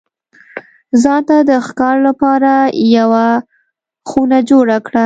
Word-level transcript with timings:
ځان 1.01 1.21
ته 1.27 1.37
د 1.49 1.51
ښکار 1.65 1.95
لپاره 2.07 2.51
یوه 2.97 3.25
خونه 4.09 4.37
جوړه 4.49 4.77
کړه. 4.87 4.99